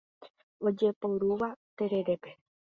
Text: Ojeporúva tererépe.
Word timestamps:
Ojeporúva 0.69 1.47
tererépe. 1.77 2.29